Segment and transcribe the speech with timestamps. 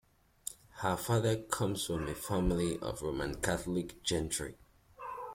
[0.77, 4.55] Her father comes from a family of Roman Catholic gentry.